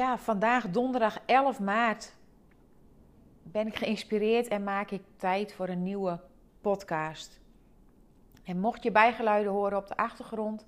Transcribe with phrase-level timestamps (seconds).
[0.00, 2.12] Ja, vandaag donderdag 11 maart
[3.42, 6.20] ben ik geïnspireerd en maak ik tijd voor een nieuwe
[6.60, 7.40] podcast.
[8.44, 10.66] En mocht je bijgeluiden horen op de achtergrond,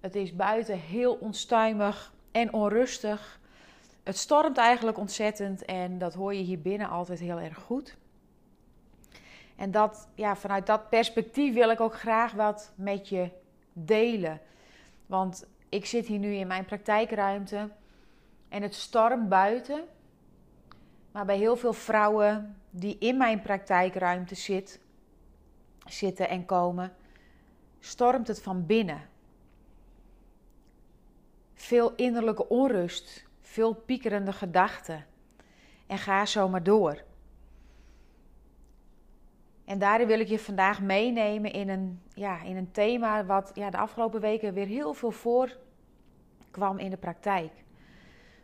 [0.00, 3.40] het is buiten heel onstuimig en onrustig.
[4.02, 7.96] Het stormt eigenlijk ontzettend en dat hoor je hier binnen altijd heel erg goed.
[9.56, 13.30] En dat, ja, vanuit dat perspectief wil ik ook graag wat met je
[13.72, 14.40] delen.
[15.06, 17.68] Want ik zit hier nu in mijn praktijkruimte
[18.48, 19.84] en het stormt buiten.
[21.12, 24.80] Maar bij heel veel vrouwen die in mijn praktijkruimte zit,
[25.86, 26.92] zitten en komen,
[27.80, 29.08] stormt het van binnen.
[31.54, 35.06] Veel innerlijke onrust, veel piekerende gedachten.
[35.86, 37.02] En ga zo maar door.
[39.64, 43.70] En daarin wil ik je vandaag meenemen in een, ja, in een thema wat ja,
[43.70, 47.52] de afgelopen weken weer heel veel voorkwam in de praktijk.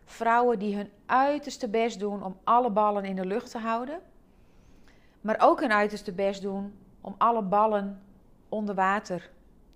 [0.04, 4.00] Vrouwen die hun uiterste best doen om alle ballen in de lucht te houden.
[5.20, 8.02] Maar ook hun uiterste best doen om alle ballen
[8.48, 9.30] onder water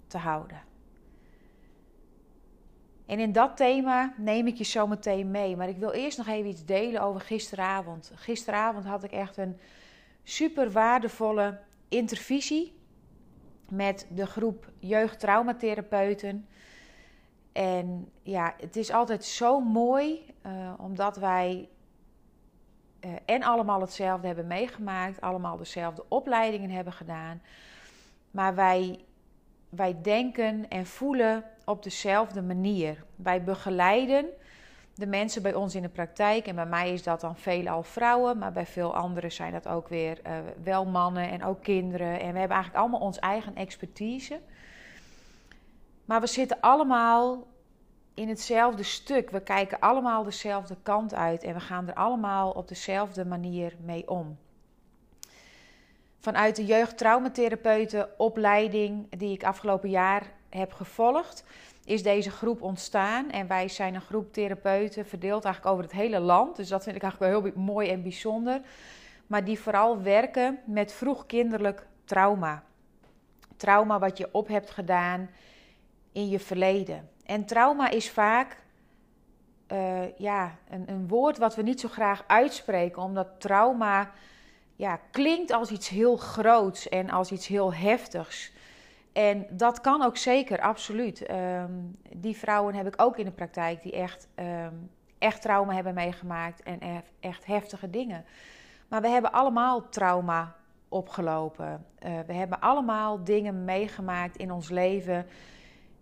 [0.06, 0.66] te houden.
[3.06, 5.56] En in dat thema neem ik je zo meteen mee.
[5.56, 8.12] Maar ik wil eerst nog even iets delen over gisteravond.
[8.14, 9.58] Gisteravond had ik echt een
[10.22, 12.78] super waardevolle intervisie
[13.68, 16.48] met de groep jeugdtraumatherapeuten.
[17.58, 21.68] En ja, het is altijd zo mooi, uh, omdat wij
[23.00, 27.42] uh, en allemaal hetzelfde hebben meegemaakt, allemaal dezelfde opleidingen hebben gedaan.
[28.30, 28.98] Maar wij,
[29.68, 33.04] wij denken en voelen op dezelfde manier.
[33.16, 34.26] Wij begeleiden
[34.94, 36.46] de mensen bij ons in de praktijk.
[36.46, 39.88] En bij mij is dat dan veelal vrouwen, maar bij veel anderen zijn dat ook
[39.88, 40.32] weer uh,
[40.62, 42.20] wel mannen en ook kinderen.
[42.20, 44.40] En we hebben eigenlijk allemaal ons eigen expertise.
[46.08, 47.46] Maar we zitten allemaal
[48.14, 49.30] in hetzelfde stuk.
[49.30, 54.08] We kijken allemaal dezelfde kant uit en we gaan er allemaal op dezelfde manier mee
[54.08, 54.38] om.
[56.18, 61.44] Vanuit de jeugdtraumatherapeutenopleiding die ik afgelopen jaar heb gevolgd,
[61.84, 63.30] is deze groep ontstaan.
[63.30, 66.56] En wij zijn een groep therapeuten verdeeld eigenlijk over het hele land.
[66.56, 68.60] Dus dat vind ik eigenlijk wel heel mooi en bijzonder.
[69.26, 72.62] Maar die vooral werken met vroegkinderlijk trauma.
[73.56, 75.28] Trauma wat je op hebt gedaan
[76.12, 77.08] in je verleden.
[77.24, 78.56] En trauma is vaak
[79.72, 84.10] uh, ja, een, een, woord wat we niet zo graag uitspreken, omdat trauma
[84.76, 88.52] ja, klinkt als iets heel groots en als iets heel heftigs.
[89.12, 91.30] En dat kan ook zeker, absoluut.
[91.30, 95.94] Um, die vrouwen heb ik ook in de praktijk die echt, um, echt trauma hebben
[95.94, 96.80] meegemaakt en
[97.20, 98.24] echt heftige dingen.
[98.88, 100.54] Maar we hebben allemaal trauma
[100.88, 101.86] opgelopen.
[102.06, 105.26] Uh, we hebben allemaal dingen meegemaakt in ons leven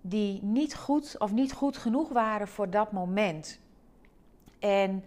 [0.08, 3.60] die niet goed of niet goed genoeg waren voor dat moment.
[4.58, 5.04] En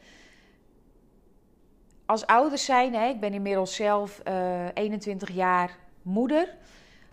[2.06, 6.56] als ouders zijn, hè, ik ben inmiddels zelf uh, eh, 21 jaar moeder.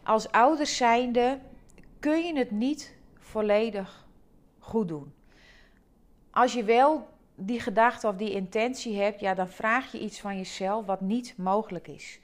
[0.03, 1.39] Als ouders zijnde
[2.01, 4.07] kun je het niet volledig
[4.59, 5.15] goed doen.
[6.31, 10.37] Als je wel die gedachte of die intentie hebt, ja, dan vraag je iets van
[10.37, 12.21] jezelf wat niet mogelijk is.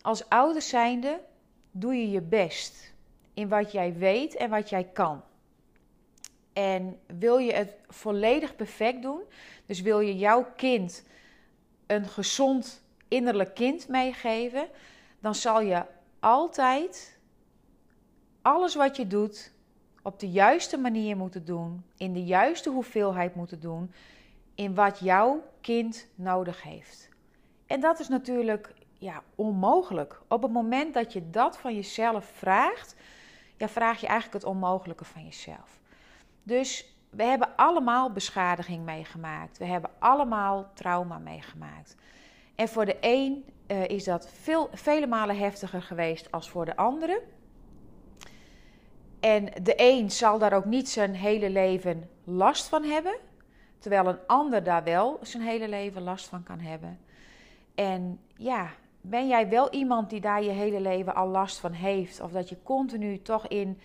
[0.00, 1.20] Als ouders zijnde
[1.70, 2.91] doe je je best
[3.34, 5.22] in wat jij weet en wat jij kan.
[6.52, 9.20] En wil je het volledig perfect doen,
[9.66, 11.04] dus wil je jouw kind
[11.86, 14.68] een gezond innerlijk kind meegeven,
[15.20, 15.84] dan zal je
[16.20, 17.18] altijd
[18.42, 19.52] alles wat je doet
[20.02, 23.92] op de juiste manier moeten doen, in de juiste hoeveelheid moeten doen,
[24.54, 27.08] in wat jouw kind nodig heeft.
[27.66, 30.20] En dat is natuurlijk ja, onmogelijk.
[30.28, 32.96] Op het moment dat je dat van jezelf vraagt,
[33.68, 35.80] vraag je eigenlijk het onmogelijke van jezelf.
[36.42, 39.58] Dus we hebben allemaal beschadiging meegemaakt.
[39.58, 41.96] We hebben allemaal trauma meegemaakt.
[42.54, 46.76] En voor de een uh, is dat veel, vele malen heftiger geweest als voor de
[46.76, 47.22] andere.
[49.20, 53.14] En de een zal daar ook niet zijn hele leven last van hebben,
[53.78, 56.98] terwijl een ander daar wel zijn hele leven last van kan hebben.
[57.74, 58.70] En ja,
[59.02, 62.20] ben jij wel iemand die daar je hele leven al last van heeft?
[62.20, 63.80] Of dat je continu toch in,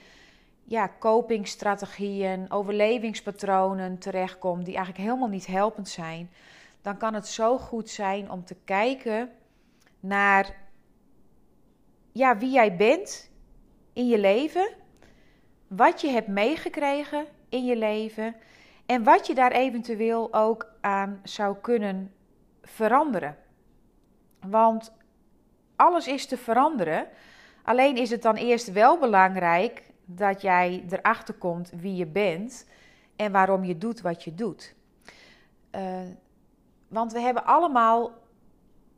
[0.63, 6.29] ja, copingstrategieën, overlevingspatronen terechtkomt die eigenlijk helemaal niet helpend zijn,
[6.81, 9.29] dan kan het zo goed zijn om te kijken
[9.99, 10.55] naar
[12.11, 13.31] ja, wie jij bent
[13.93, 14.69] in je leven,
[15.67, 18.35] wat je hebt meegekregen in je leven
[18.85, 22.13] en wat je daar eventueel ook aan zou kunnen
[22.61, 23.37] veranderen.
[24.39, 24.95] Want
[25.77, 27.07] alles is te veranderen.
[27.63, 32.67] Alleen is het dan eerst wel belangrijk dat jij erachter komt wie je bent
[33.15, 34.75] en waarom je doet wat je doet.
[35.75, 35.81] Uh,
[36.87, 38.11] want we hebben allemaal,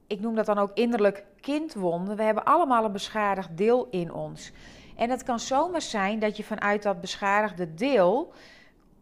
[0.08, 4.52] ik noem dat dan ook innerlijk kindwonden, we hebben allemaal een beschadigd deel in ons.
[4.96, 8.34] En het kan zomaar zijn dat je vanuit dat beschadigde deel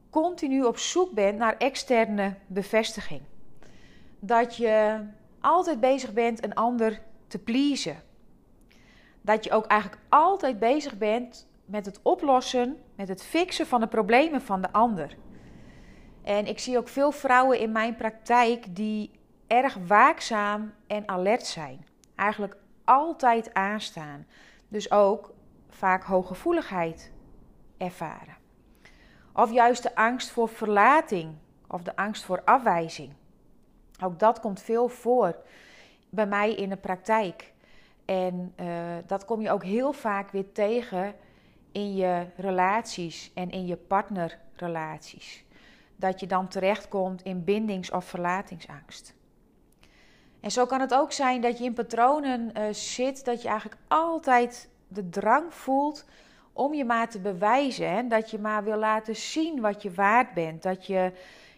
[0.09, 3.21] continu op zoek bent naar externe bevestiging.
[4.19, 5.05] Dat je
[5.41, 8.03] altijd bezig bent een ander te pleasen.
[9.21, 13.87] Dat je ook eigenlijk altijd bezig bent met het oplossen, met het fixen van de
[13.87, 15.17] problemen van de ander.
[16.23, 19.11] En ik zie ook veel vrouwen in mijn praktijk die
[19.47, 21.85] erg waakzaam en alert zijn.
[22.15, 24.25] Eigenlijk altijd aanstaan.
[24.67, 25.33] Dus ook
[25.69, 27.11] vaak hooggevoeligheid
[27.77, 28.37] ervaren.
[29.33, 31.35] Of juist de angst voor verlating
[31.67, 33.13] of de angst voor afwijzing.
[34.03, 35.35] Ook dat komt veel voor
[36.17, 37.53] bij mij in de praktijk.
[38.05, 38.67] En uh,
[39.05, 41.15] dat kom je ook heel vaak weer tegen
[41.71, 45.45] in je relaties en in je partnerrelaties.
[45.95, 49.15] Dat je dan terechtkomt in bindings- of verlatingsangst.
[50.39, 53.81] En zo kan het ook zijn dat je in patronen uh, zit dat je eigenlijk
[53.87, 56.05] altijd de drang voelt
[56.53, 57.91] om je maar te bewijzen.
[57.91, 58.07] Hè?
[58.07, 60.63] Dat je maar wil laten zien wat je waard bent.
[60.63, 61.11] Dat je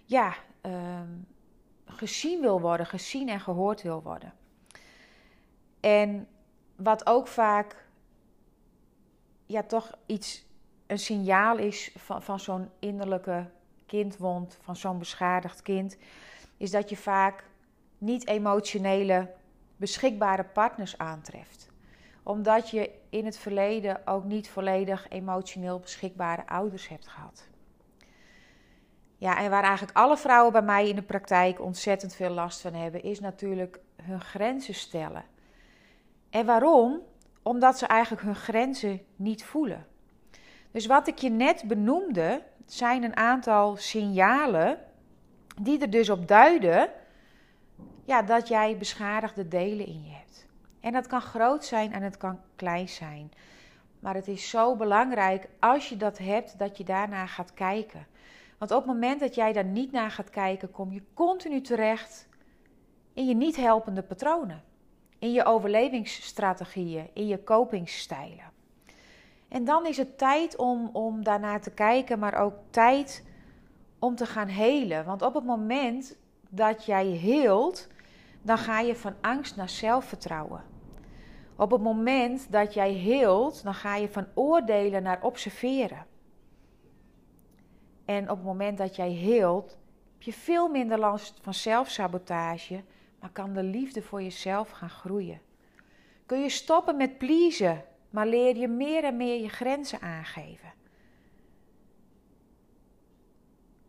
[0.06, 0.34] ja,
[0.66, 0.74] uh,
[1.86, 4.34] gezien wil worden, gezien en gehoord wil worden.
[5.80, 6.28] En
[6.76, 7.88] wat ook vaak
[9.46, 10.46] ja, toch iets,
[10.88, 13.50] een signaal is van, van zo'n innerlijke
[13.86, 15.98] kindwond, van zo'n beschadigd kind,
[16.58, 17.44] is dat je vaak
[17.98, 19.34] niet emotionele
[19.76, 21.70] beschikbare partners aantreft.
[22.24, 27.48] Omdat je in het verleden ook niet volledig emotioneel beschikbare ouders hebt gehad.
[29.18, 32.74] Ja, en waar eigenlijk alle vrouwen bij mij in de praktijk ontzettend veel last van
[32.74, 35.24] hebben, is natuurlijk hun grenzen stellen.
[36.30, 37.02] En waarom?
[37.44, 39.86] Omdat ze eigenlijk hun grenzen niet voelen.
[40.72, 44.80] Dus wat ik je net benoemde, zijn een aantal signalen
[45.62, 46.90] die er dus op duiden
[48.06, 50.48] ja, dat jij beschadigde delen in je hebt.
[50.80, 53.32] En dat kan groot zijn en het kan klein zijn.
[54.00, 58.08] Maar het is zo belangrijk als je dat hebt, dat je daarna gaat kijken.
[58.58, 62.28] Want op het moment dat jij daar niet naar gaat kijken, kom je continu terecht
[63.14, 64.64] in je niet helpende patronen
[65.20, 68.52] in je overlevingsstrategieën, in je copingstijlen.
[69.48, 73.26] En dan is het tijd om, om daarnaar te kijken, maar ook tijd
[74.00, 75.06] om te gaan helen.
[75.06, 76.16] Want op het moment
[76.50, 77.88] dat jij heelt,
[78.42, 80.64] dan ga je van angst naar zelfvertrouwen.
[81.56, 86.06] Op het moment dat jij heelt, dan ga je van oordelen naar observeren.
[88.06, 89.78] En op het moment dat jij heelt,
[90.14, 92.84] heb je veel minder last van zelfsabotage
[93.20, 95.42] maar kan de liefde voor jezelf gaan groeien.
[96.26, 100.74] Kun je stoppen met pleasen, maar leer je meer en meer je grenzen aangeven.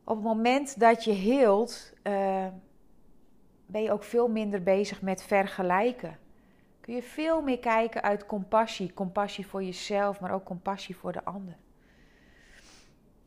[0.04, 2.46] Op het moment dat je heelt, uh,
[3.66, 6.18] ben je ook veel minder bezig met vergelijken.
[6.80, 8.94] Kun je veel meer kijken uit compassie.
[8.94, 11.56] Compassie voor jezelf, maar ook compassie voor de ander.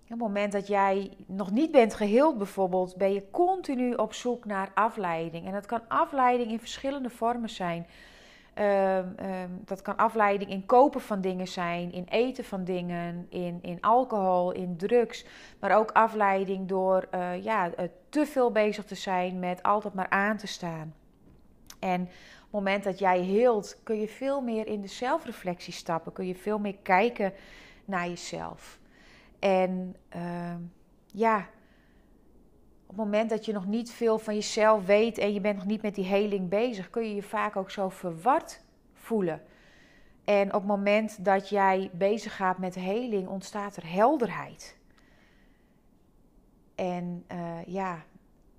[0.04, 4.46] Op het moment dat jij nog niet bent geheeld bijvoorbeeld, ben je continu op zoek
[4.46, 5.46] naar afleiding.
[5.46, 7.88] En dat kan afleiding in verschillende vormen zijn.
[8.54, 13.60] Ehm, ehm, dat kan afleiding in kopen van dingen zijn, in eten van dingen, in,
[13.62, 15.26] in alcohol, in drugs.
[15.60, 17.70] Maar ook afleiding door uh, ja,
[18.10, 20.94] te veel bezig te zijn met altijd maar aan te staan.
[21.80, 22.08] En op
[22.42, 26.14] het moment dat jij heelt, kun je veel meer in de zelfreflectie stappen.
[26.14, 27.34] Kun je veel meer kijken
[27.86, 28.80] naar jezelf.
[29.44, 30.56] En uh,
[31.06, 31.38] ja,
[32.82, 35.66] op het moment dat je nog niet veel van jezelf weet en je bent nog
[35.66, 38.62] niet met die heling bezig, kun je je vaak ook zo verward
[38.94, 39.42] voelen.
[40.24, 44.78] En op het moment dat jij bezig gaat met heling, ontstaat er helderheid.
[46.76, 48.04] En uh, ja,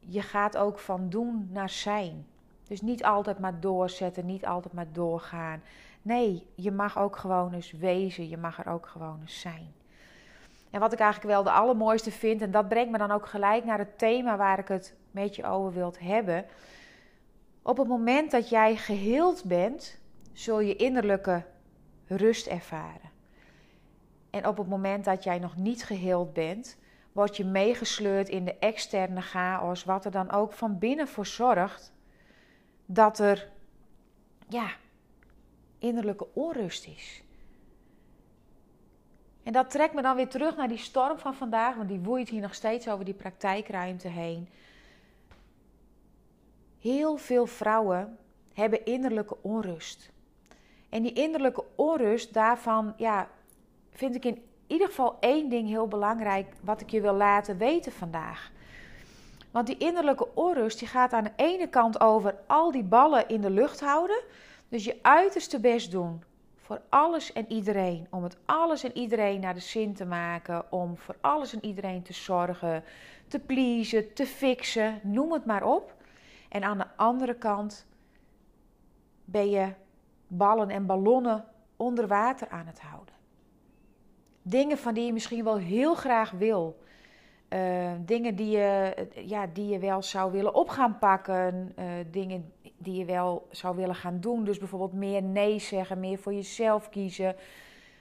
[0.01, 2.27] je gaat ook van doen naar zijn.
[2.69, 5.63] Dus niet altijd maar doorzetten, niet altijd maar doorgaan.
[6.03, 9.75] Nee, je mag ook gewoon eens wezen, je mag er ook gewoon eens zijn.
[10.75, 13.65] En wat ik eigenlijk wel de allermooiste vind, en dat brengt me dan ook gelijk
[13.65, 16.47] naar het thema waar ik het met je over wil hebben.
[17.63, 20.01] Op het moment dat jij geheeld bent,
[20.33, 21.43] zul je innerlijke
[22.07, 23.11] rust ervaren.
[24.31, 26.79] En op het moment dat jij nog niet geheeld bent,
[27.13, 31.93] word je meegesleurd in de externe chaos, wat er dan ook van binnen voor zorgt
[32.87, 33.49] dat er
[34.49, 34.71] ja,
[35.79, 37.24] innerlijke onrust is.
[39.45, 42.29] En dat trekt me dan weer terug naar die storm van vandaag, want die woeit
[42.29, 44.49] hier nog steeds over die praktijkruimte heen.
[46.81, 48.19] Heel veel vrouwen
[48.53, 50.11] hebben innerlijke onrust.
[50.89, 53.29] En die innerlijke onrust, daarvan ja,
[53.91, 57.93] vind ik in ieder geval één ding heel belangrijk wat ik je wil laten weten
[57.93, 58.51] vandaag.
[59.51, 63.41] Want die innerlijke onrust die gaat aan de ene kant over al die ballen in
[63.41, 64.23] de lucht houden.
[64.69, 66.23] Dus je uiterste best doen
[66.65, 68.07] voor alles en iedereen.
[68.11, 70.73] Om het alles en iedereen naar de zin te maken.
[70.73, 72.85] Om voor alles en iedereen te zorgen,
[73.29, 75.95] te pleasen, te fixen, noem het maar op.
[76.49, 77.87] En aan de andere kant
[79.25, 79.73] ben je
[80.27, 81.45] ballen en ballonnen
[81.77, 83.15] onder water aan het houden.
[84.43, 86.83] Dingen van die je misschien wel heel graag wil.
[87.49, 91.73] Uh, dingen die je, ja, die je wel zou willen op gaan pakken.
[91.79, 94.45] Uh, dingen die je wel zou willen gaan doen.
[94.45, 97.37] Dus bijvoorbeeld meer nee zeggen, meer voor jezelf kiezen.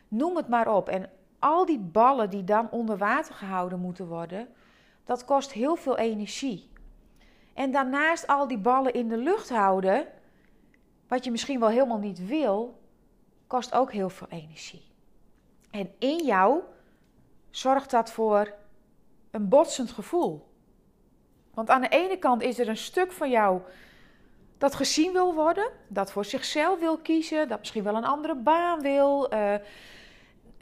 [0.08, 0.90] Noem het maar op.
[0.90, 1.10] En
[1.40, 4.48] al die ballen die dan onder water gehouden moeten worden,
[5.04, 6.70] dat kost heel veel energie.
[7.54, 10.08] En daarnaast al die ballen in de lucht houden,
[11.08, 12.82] wat je misschien wel helemaal niet wil,
[13.48, 14.92] kost ook heel veel energie.
[15.72, 16.62] En in jou
[17.50, 18.54] zorgt dat voor
[19.34, 20.48] een botsend gevoel.
[21.54, 23.62] Want aan de ene kant is er een stuk van jou
[24.58, 28.82] dat gezien wil worden, dat voor zichzelf wil kiezen, dat misschien wel een andere baan
[28.82, 29.34] wil.
[29.34, 29.56] Uh,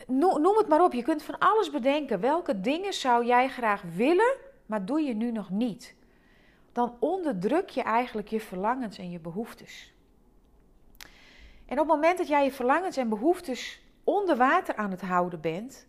[0.08, 0.94] noem het maar op.
[0.94, 2.20] Je kunt van alles bedenken.
[2.20, 4.36] Welke dingen zou jij graag willen,
[4.66, 5.96] maar doe je nu nog niet?
[6.72, 9.94] Dan onderdruk je eigenlijk je verlangens en je behoeftes.
[11.66, 15.42] En op het moment dat jij je verlangens en behoeftes onder water aan het houden
[15.42, 15.88] bent,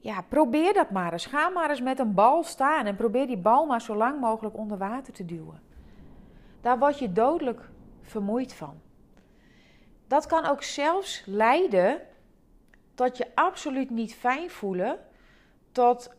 [0.00, 1.26] ja, probeer dat maar eens.
[1.26, 4.56] Ga maar eens met een bal staan en probeer die bal maar zo lang mogelijk
[4.56, 5.62] onder water te duwen.
[6.60, 7.68] Daar word je dodelijk
[8.02, 8.80] vermoeid van.
[10.06, 12.00] Dat kan ook zelfs leiden
[12.94, 14.98] tot je absoluut niet fijn voelen,
[15.72, 16.14] tot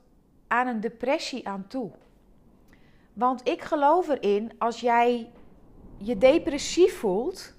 [0.47, 1.91] aan een depressie aan toe.
[3.13, 5.31] Want ik geloof erin, als jij
[5.97, 7.53] je depressief voelt,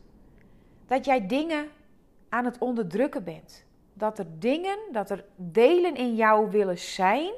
[0.87, 1.69] dat jij dingen
[2.29, 3.65] aan het onderdrukken bent.
[3.93, 7.33] Dat er dingen, dat er delen in jou willen zijn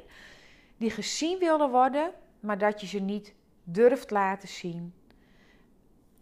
[0.77, 3.35] die gezien willen worden, maar dat je ze niet
[3.65, 4.95] durft laten zien.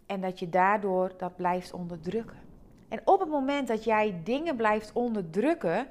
[0.05, 2.41] En dat je daardoor dat blijft onderdrukken.
[2.89, 5.87] En op het moment dat jij dingen blijft onderdrukken,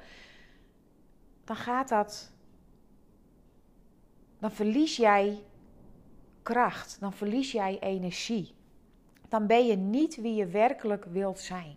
[1.45, 2.33] dan gaat dat.
[4.39, 5.43] Dan verlies jij
[6.43, 8.55] kracht, dan verlies jij energie.
[9.29, 11.77] Dan ben je niet wie je werkelijk wilt zijn.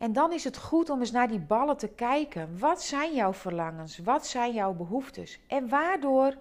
[0.00, 2.58] En dan is het goed om eens naar die ballen te kijken.
[2.58, 3.98] Wat zijn jouw verlangens?
[3.98, 5.40] Wat zijn jouw behoeftes?
[5.46, 6.34] En waardoor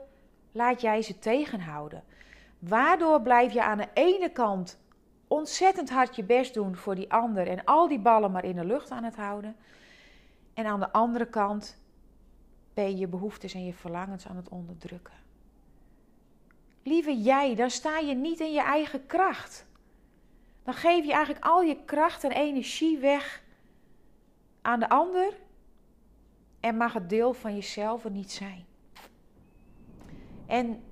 [0.52, 2.04] laat jij ze tegenhouden?
[2.60, 4.80] Waardoor blijf je aan de ene kant
[5.28, 8.66] ontzettend hard je best doen voor die ander en al die ballen maar in de
[8.66, 9.56] lucht aan het houden.
[10.54, 11.82] En aan de andere kant
[12.74, 15.14] ben je je behoeftes en je verlangens aan het onderdrukken.
[16.84, 19.66] Lieve jij, dan sta je niet in je eigen kracht.
[20.64, 23.48] Dan geef je eigenlijk al je kracht en energie weg
[24.70, 25.34] aan de ander
[26.60, 28.66] en mag het deel van jezelf er niet zijn.
[30.48, 30.84] En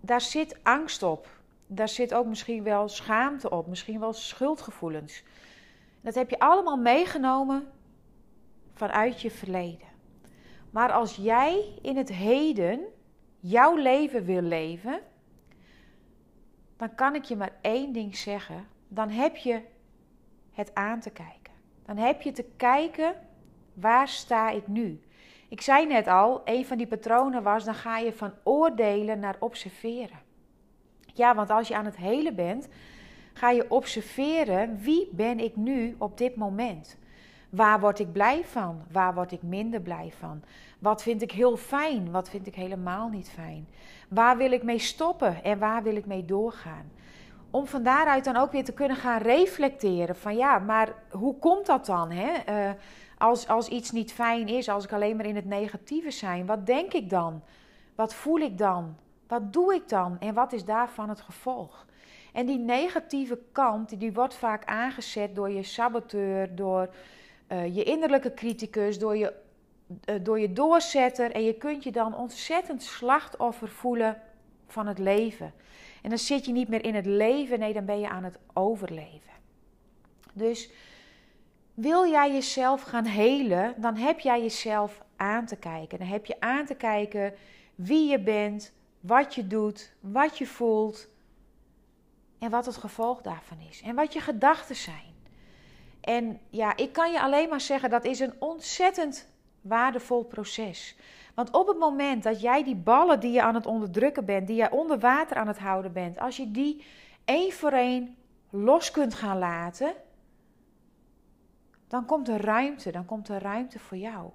[0.00, 1.28] daar zit angst op.
[1.66, 5.24] Daar zit ook misschien wel schaamte op, misschien wel schuldgevoelens.
[6.00, 7.68] Dat heb je allemaal meegenomen
[8.72, 9.88] vanuit je verleden.
[10.70, 12.80] Maar als jij in het heden
[13.40, 15.00] jouw leven wil leven,
[16.76, 18.66] dan kan ik je maar één ding zeggen.
[18.88, 19.62] Dan heb je
[20.50, 21.41] het aan te kijken.
[21.94, 23.14] Dan heb je te kijken,
[23.74, 25.00] waar sta ik nu?
[25.48, 29.36] Ik zei net al, een van die patronen was, dan ga je van oordelen naar
[29.38, 30.18] observeren.
[31.14, 32.68] Ja, want als je aan het helen bent,
[33.32, 36.98] ga je observeren, wie ben ik nu op dit moment?
[37.50, 38.82] Waar word ik blij van?
[38.90, 40.42] Waar word ik minder blij van?
[40.78, 42.10] Wat vind ik heel fijn?
[42.10, 43.68] Wat vind ik helemaal niet fijn?
[44.08, 46.90] Waar wil ik mee stoppen en waar wil ik mee doorgaan?
[47.52, 51.66] Om van daaruit dan ook weer te kunnen gaan reflecteren van ja, maar hoe komt
[51.66, 52.10] dat dan?
[52.10, 52.32] Hè?
[52.48, 52.70] Uh,
[53.18, 56.66] als, als iets niet fijn is, als ik alleen maar in het negatieve zijn, wat
[56.66, 57.42] denk ik dan?
[57.94, 58.96] Wat voel ik dan?
[59.28, 60.16] Wat doe ik dan?
[60.20, 61.86] En wat is daarvan het gevolg?
[62.32, 66.88] En die negatieve kant, die wordt vaak aangezet door je saboteur, door
[67.48, 69.32] uh, je innerlijke criticus, door je,
[70.10, 71.32] uh, door je doorzetter.
[71.32, 74.22] En je kunt je dan ontzettend slachtoffer voelen
[74.72, 75.52] van het leven.
[76.02, 78.38] En dan zit je niet meer in het leven, nee, dan ben je aan het
[78.52, 79.32] overleven.
[80.32, 80.70] Dus
[81.74, 85.98] wil jij jezelf gaan helen, dan heb jij jezelf aan te kijken.
[85.98, 87.34] Dan heb je aan te kijken
[87.74, 91.08] wie je bent, wat je doet, wat je voelt
[92.38, 95.14] en wat het gevolg daarvan is en wat je gedachten zijn.
[96.00, 99.28] En ja, ik kan je alleen maar zeggen dat is een ontzettend
[99.60, 100.96] waardevol proces.
[101.34, 104.56] Want op het moment dat jij die ballen die je aan het onderdrukken bent, die
[104.56, 106.84] jij onder water aan het houden bent, als je die
[107.24, 108.16] één voor één
[108.50, 109.94] los kunt gaan laten,
[111.88, 114.30] dan komt er ruimte, dan komt er ruimte voor jou.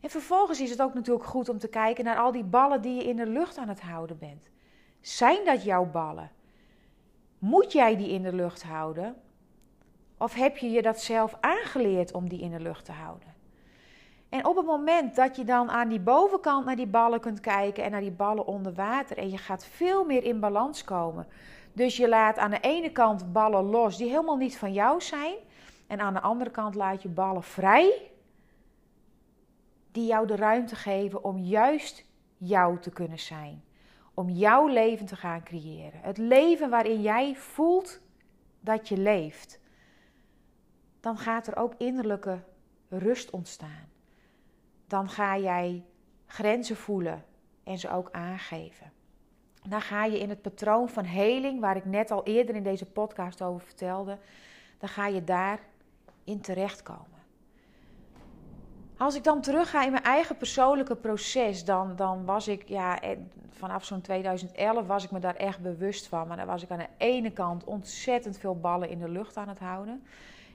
[0.00, 2.94] En vervolgens is het ook natuurlijk goed om te kijken naar al die ballen die
[2.94, 4.48] je in de lucht aan het houden bent.
[5.00, 6.30] Zijn dat jouw ballen?
[7.38, 9.16] Moet jij die in de lucht houden?
[10.18, 13.34] Of heb je je dat zelf aangeleerd om die in de lucht te houden?
[14.32, 17.84] En op het moment dat je dan aan die bovenkant naar die ballen kunt kijken
[17.84, 21.26] en naar die ballen onder water en je gaat veel meer in balans komen.
[21.72, 25.34] Dus je laat aan de ene kant ballen los die helemaal niet van jou zijn
[25.86, 28.10] en aan de andere kant laat je ballen vrij
[29.90, 32.04] die jou de ruimte geven om juist
[32.36, 33.64] jou te kunnen zijn.
[34.14, 36.00] Om jouw leven te gaan creëren.
[36.00, 38.00] Het leven waarin jij voelt
[38.60, 39.60] dat je leeft.
[41.00, 42.38] Dan gaat er ook innerlijke
[42.88, 43.91] rust ontstaan.
[44.92, 45.84] Dan ga jij
[46.26, 47.24] grenzen voelen
[47.64, 48.92] en ze ook aangeven.
[49.68, 52.86] Dan ga je in het patroon van heling, waar ik net al eerder in deze
[52.86, 54.18] podcast over vertelde,
[54.78, 55.60] dan ga je daar
[56.24, 57.20] in terechtkomen.
[58.96, 62.98] Als ik dan terugga in mijn eigen persoonlijke proces, dan, dan was ik, ja,
[63.48, 66.28] vanaf zo'n 2011 was ik me daar echt bewust van.
[66.28, 69.48] Maar dan was ik aan de ene kant ontzettend veel ballen in de lucht aan
[69.48, 70.02] het houden.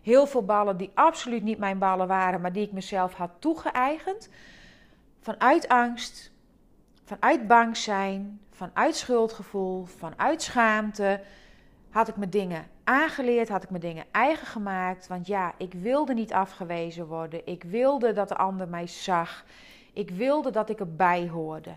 [0.07, 4.29] Heel veel ballen die absoluut niet mijn ballen waren, maar die ik mezelf had toegeëigend.
[5.19, 6.31] Vanuit angst,
[7.03, 11.21] vanuit bang zijn, vanuit schuldgevoel, vanuit schaamte
[11.89, 15.07] had ik me dingen aangeleerd, had ik me dingen eigen gemaakt.
[15.07, 17.47] Want ja, ik wilde niet afgewezen worden.
[17.47, 19.45] Ik wilde dat de ander mij zag.
[19.93, 21.71] Ik wilde dat ik erbij hoorde.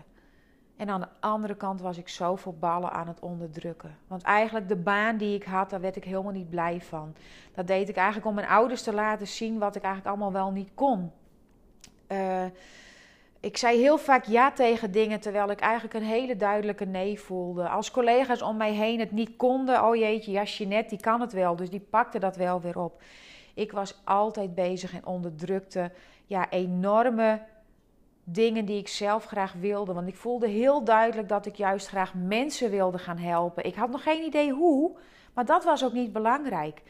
[0.81, 3.97] En aan de andere kant was ik zoveel ballen aan het onderdrukken.
[4.07, 7.15] Want eigenlijk de baan die ik had, daar werd ik helemaal niet blij van.
[7.53, 10.51] Dat deed ik eigenlijk om mijn ouders te laten zien wat ik eigenlijk allemaal wel
[10.51, 11.11] niet kon.
[12.07, 12.43] Uh,
[13.39, 17.69] ik zei heel vaak ja tegen dingen terwijl ik eigenlijk een hele duidelijke nee voelde.
[17.69, 21.55] Als collega's om mij heen het niet konden, oh jeetje, ja, die kan het wel,
[21.55, 23.01] dus die pakte dat wel weer op.
[23.53, 25.91] Ik was altijd bezig en onderdrukte
[26.25, 27.41] ja, enorme
[28.31, 29.93] dingen die ik zelf graag wilde.
[29.93, 33.65] Want ik voelde heel duidelijk dat ik juist graag mensen wilde gaan helpen.
[33.65, 34.91] Ik had nog geen idee hoe,
[35.33, 36.81] maar dat was ook niet belangrijk.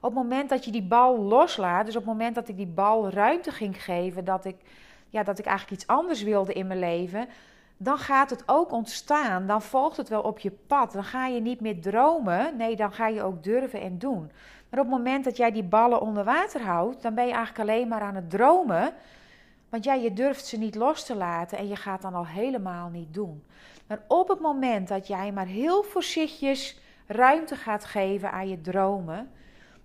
[0.00, 2.66] Op het moment dat je die bal loslaat, dus op het moment dat ik die
[2.66, 4.56] bal ruimte ging geven, dat ik
[5.10, 7.28] ja, dat ik eigenlijk iets anders wilde in mijn leven,
[7.76, 9.46] dan gaat het ook ontstaan.
[9.46, 10.92] Dan volgt het wel op je pad.
[10.92, 12.56] Dan ga je niet meer dromen.
[12.56, 14.30] Nee, dan ga je ook durven en doen.
[14.70, 17.70] Maar op het moment dat jij die ballen onder water houdt, dan ben je eigenlijk
[17.70, 18.92] alleen maar aan het dromen.
[19.68, 22.88] Want ja, je durft ze niet los te laten en je gaat dan al helemaal
[22.88, 23.44] niet doen.
[23.86, 26.76] Maar op het moment dat jij maar heel voorzichtig
[27.06, 29.30] ruimte gaat geven aan je dromen,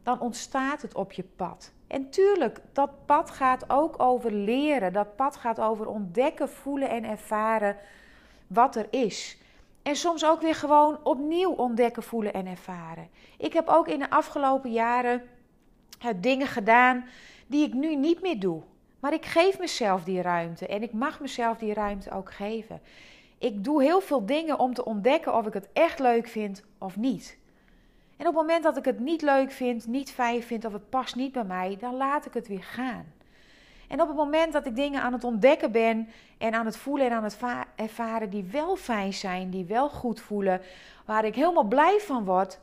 [0.04, 1.72] dan ontstaat het op je pad.
[1.88, 4.94] En tuurlijk, dat pad gaat ook over leren.
[4.94, 7.78] Dat pad gaat over ontdekken, voelen en ervaren
[8.48, 9.38] wat er is.
[9.82, 13.10] En soms ook weer gewoon opnieuw ontdekken, voelen en ervaren.
[13.38, 15.24] Ik heb ook in de afgelopen jaren
[16.16, 17.06] dingen gedaan
[17.48, 18.62] die ik nu niet meer doe.
[19.04, 22.82] Maar ik geef mezelf die ruimte en ik mag mezelf die ruimte ook geven.
[23.38, 26.98] Ik doe heel veel dingen om te ontdekken of ik het echt leuk vind of
[26.98, 27.38] niet.
[28.18, 30.90] En op het moment dat ik het niet leuk vind, niet fijn vind of het
[30.90, 33.06] past niet bij mij, dan laat ik het weer gaan.
[33.88, 37.06] En op het moment dat ik dingen aan het ontdekken ben en aan het voelen
[37.06, 37.38] en aan het
[37.76, 40.62] ervaren die wel fijn zijn, die wel goed voelen,
[41.06, 42.60] waar ik helemaal blij van word,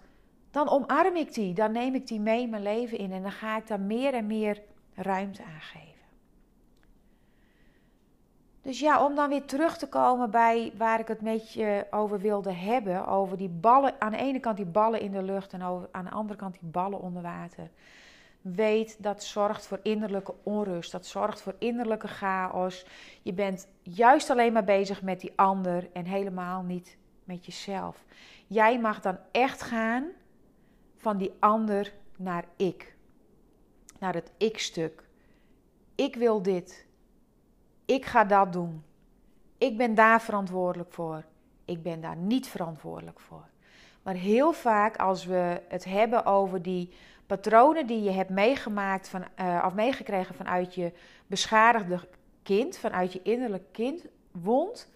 [0.50, 3.57] dan omarm ik die, dan neem ik die mee mijn leven in en dan ga
[3.57, 4.62] ik daar meer en meer
[4.94, 5.89] ruimte aan geven.
[8.62, 12.18] Dus ja, om dan weer terug te komen bij waar ik het met je over
[12.18, 13.07] wilde hebben.
[13.07, 16.05] Over die ballen, aan de ene kant die ballen in de lucht en over, aan
[16.05, 17.70] de andere kant die ballen onder water.
[18.40, 22.87] Weet dat zorgt voor innerlijke onrust, dat zorgt voor innerlijke chaos.
[23.23, 28.05] Je bent juist alleen maar bezig met die ander en helemaal niet met jezelf.
[28.46, 30.05] Jij mag dan echt gaan
[30.96, 32.94] van die ander naar ik.
[33.99, 35.09] Naar het ik-stuk.
[35.94, 36.87] Ik wil dit.
[37.90, 38.83] Ik ga dat doen.
[39.59, 41.24] Ik ben daar verantwoordelijk voor.
[41.64, 43.44] Ik ben daar niet verantwoordelijk voor.
[44.03, 46.92] Maar heel vaak als we het hebben over die
[47.26, 50.92] patronen die je hebt meegemaakt van, uh, of meegekregen vanuit je
[51.26, 52.09] beschadigde
[52.42, 54.92] kind, vanuit je innerlijk kind wond,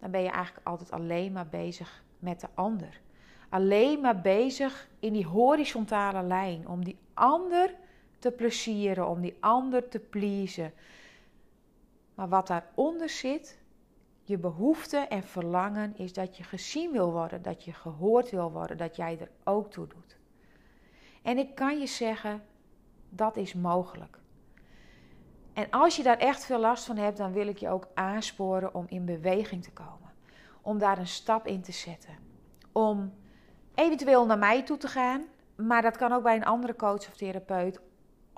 [0.00, 3.00] dan ben je eigenlijk altijd alleen maar bezig met de ander.
[3.48, 7.74] Alleen maar bezig in die horizontale lijn om die ander
[8.18, 10.72] te plezieren, om die ander te pleasen.
[12.18, 13.58] Maar wat daaronder zit,
[14.22, 18.76] je behoefte en verlangen, is dat je gezien wil worden, dat je gehoord wil worden,
[18.76, 20.16] dat jij er ook toe doet.
[21.22, 22.42] En ik kan je zeggen,
[23.08, 24.18] dat is mogelijk.
[25.52, 28.74] En als je daar echt veel last van hebt, dan wil ik je ook aansporen
[28.74, 30.12] om in beweging te komen.
[30.62, 32.18] Om daar een stap in te zetten.
[32.72, 33.12] Om
[33.74, 35.24] eventueel naar mij toe te gaan,
[35.56, 37.80] maar dat kan ook bij een andere coach of therapeut.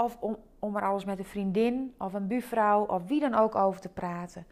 [0.01, 0.17] Of
[0.59, 3.89] om, er alles met een vriendin of een buurvrouw of wie dan ook over te
[3.89, 4.47] praten.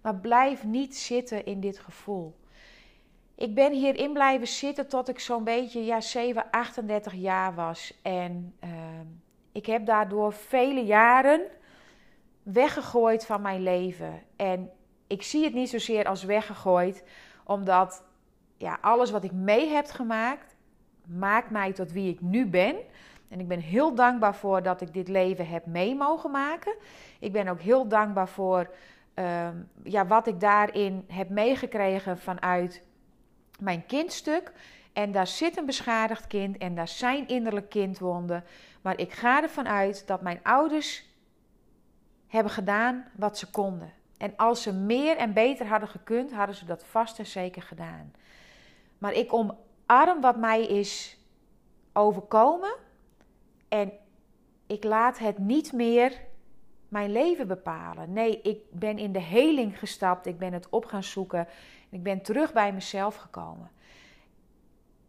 [0.00, 2.36] Maar blijf niet zitten in dit gevoel.
[3.34, 8.00] Ik ben hierin blijven zitten tot ik zo'n beetje ja, 7, 38 jaar was.
[8.02, 8.70] En uh,
[9.52, 11.40] ik heb daardoor vele jaren
[12.42, 14.22] weggegooid van mijn leven.
[14.36, 14.70] En
[15.06, 17.04] ik zie het niet zozeer als weggegooid,
[17.44, 18.04] omdat
[18.56, 20.56] ja, alles wat ik mee heb gemaakt,
[21.06, 22.76] maakt mij tot wie ik nu ben.
[23.32, 26.74] En ik ben heel dankbaar voor dat ik dit leven heb mee mogen maken.
[27.18, 28.70] Ik ben ook heel dankbaar voor
[29.14, 29.48] uh,
[29.82, 32.82] ja, wat ik daarin heb meegekregen vanuit
[33.58, 34.52] mijn kindstuk.
[34.92, 38.44] En daar zit een beschadigd kind en daar zijn innerlijk kindwonden.
[38.82, 41.04] Maar ik ga ervan uit dat mijn ouders
[42.26, 43.92] hebben gedaan wat ze konden.
[44.16, 48.12] En als ze meer en beter hadden gekund, hadden ze dat vast en zeker gedaan.
[48.98, 51.18] Maar ik omarm wat mij is
[51.92, 52.74] overkomen.
[53.72, 53.92] En
[54.66, 56.20] ik laat het niet meer
[56.88, 58.12] mijn leven bepalen.
[58.12, 60.26] Nee, ik ben in de heling gestapt.
[60.26, 61.48] Ik ben het op gaan zoeken.
[61.90, 63.70] Ik ben terug bij mezelf gekomen.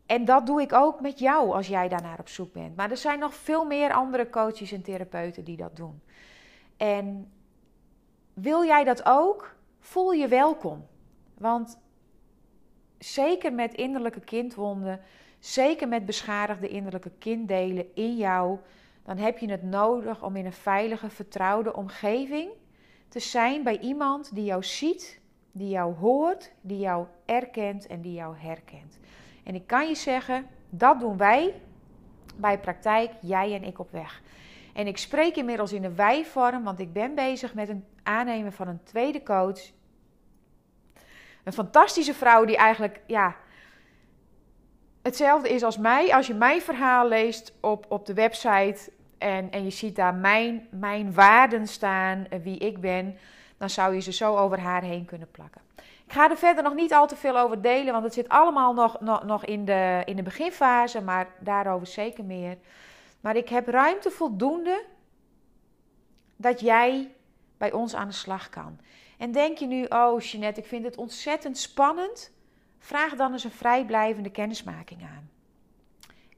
[0.05, 2.75] En dat doe ik ook met jou als jij daarnaar op zoek bent.
[2.75, 6.01] Maar er zijn nog veel meer andere coaches en therapeuten die dat doen.
[6.77, 7.31] En
[8.33, 9.55] wil jij dat ook?
[9.79, 10.87] Voel je welkom.
[11.37, 11.79] Want
[12.97, 15.01] zeker met innerlijke kindwonden,
[15.45, 18.57] zeker met beschadigde innerlijke kinddelen in jou,
[19.05, 22.49] dan heb je het nodig om in een veilige, vertrouwde omgeving
[23.09, 25.19] te zijn bij iemand die jou ziet,
[25.51, 28.99] die jou hoort, die jou erkent en die jou herkent.
[29.43, 31.61] En ik kan je zeggen, dat doen wij
[32.35, 34.21] bij praktijk, jij en ik op weg.
[34.73, 38.67] En ik spreek inmiddels in de wij-vorm, want ik ben bezig met het aannemen van
[38.67, 39.71] een tweede coach.
[41.43, 43.35] Een fantastische vrouw die eigenlijk, ja,
[45.03, 46.13] hetzelfde is als mij.
[46.13, 50.67] Als je mijn verhaal leest op, op de website en, en je ziet daar mijn,
[50.71, 53.17] mijn waarden staan, wie ik ben,
[53.57, 55.61] dan zou je ze zo over haar heen kunnen plakken.
[56.05, 58.73] Ik ga er verder nog niet al te veel over delen, want het zit allemaal
[58.73, 62.57] nog, nog, nog in, de, in de beginfase, maar daarover zeker meer.
[63.21, 64.83] Maar ik heb ruimte voldoende
[66.35, 67.11] dat jij
[67.57, 68.79] bij ons aan de slag kan.
[69.17, 72.31] En denk je nu, oh Jeanette, ik vind het ontzettend spannend.
[72.83, 75.29] Vraag dan eens een vrijblijvende kennismaking aan.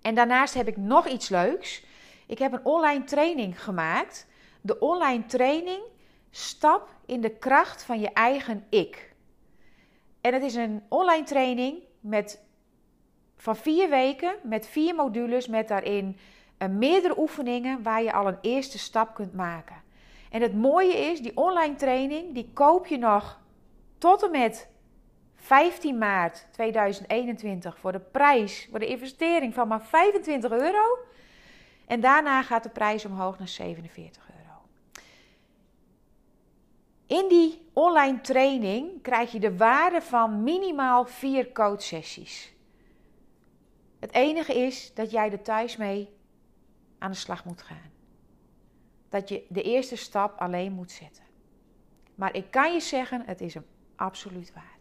[0.02, 1.84] En daarnaast heb ik nog iets leuks.
[2.28, 4.28] Ik heb een online training gemaakt.
[4.62, 5.82] De online training
[6.30, 9.14] Stap in de kracht van je eigen ik.
[10.22, 12.42] En het is een online training met,
[13.38, 16.18] van vier weken met vier modules met daarin
[16.58, 19.84] uh, meerdere oefeningen waar je al een eerste stap kunt maken.
[20.30, 23.40] En het mooie is, die online training, die koop je nog
[23.98, 24.68] tot en met
[25.46, 30.98] 15 maart 2021 voor de prijs, voor de investering van maar 25 euro.
[31.88, 34.60] En daarna gaat de prijs omhoog naar 47 euro.
[37.08, 42.54] In die online training krijg je de waarde van minimaal vier coachsessies.
[44.00, 46.10] Het enige is dat jij er thuis mee
[46.98, 47.92] aan de slag moet gaan.
[49.10, 51.24] Dat je de eerste stap alleen moet zetten.
[52.16, 54.75] Maar ik kan je zeggen, het is hem absoluut waard.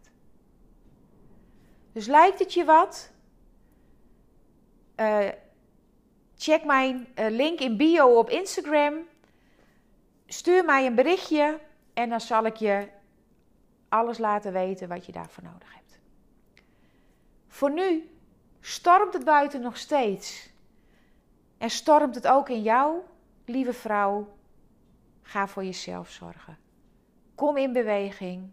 [1.95, 3.11] Dus lijkt het je wat?
[4.99, 5.27] Uh,
[6.35, 9.07] check mijn uh, link in bio op Instagram.
[10.25, 11.59] Stuur mij een berichtje
[11.93, 12.87] en dan zal ik je
[13.89, 15.99] alles laten weten wat je daarvoor nodig hebt.
[17.47, 18.09] Voor nu
[18.61, 20.49] stormt het buiten nog steeds.
[21.57, 22.99] En stormt het ook in jou,
[23.45, 24.37] lieve vrouw?
[25.21, 26.57] Ga voor jezelf zorgen.
[27.35, 28.51] Kom in beweging.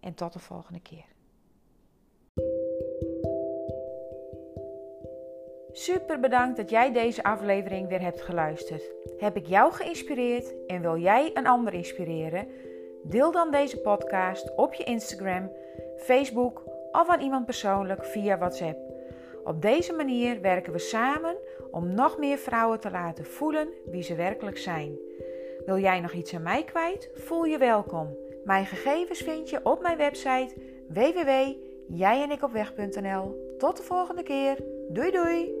[0.00, 1.08] En tot de volgende keer.
[5.72, 8.82] Super bedankt dat jij deze aflevering weer hebt geluisterd.
[9.18, 12.48] Heb ik jou geïnspireerd en wil jij een ander inspireren?
[13.02, 15.52] Deel dan deze podcast op je Instagram,
[15.96, 18.78] Facebook of aan iemand persoonlijk via WhatsApp.
[19.44, 21.36] Op deze manier werken we samen
[21.70, 24.98] om nog meer vrouwen te laten voelen wie ze werkelijk zijn.
[25.66, 27.10] Wil jij nog iets aan mij kwijt?
[27.14, 28.16] Voel je welkom.
[28.44, 30.54] Mijn gegevens vind je op mijn website
[30.88, 33.54] www.jijenikopweg.nl.
[33.58, 34.56] Tot de volgende keer.
[34.88, 35.59] Doei doei!